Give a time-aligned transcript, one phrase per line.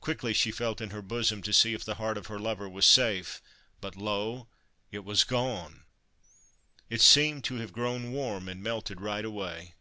[0.00, 2.86] Quickly she felt in her bosom to see if the heart of her lover was
[2.86, 3.42] safe;
[3.80, 4.46] but lo,
[4.92, 5.82] it was gone!
[6.88, 9.74] It seemed to have grown warm and melted right away.